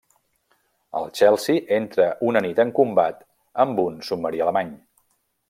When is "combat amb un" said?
2.81-4.01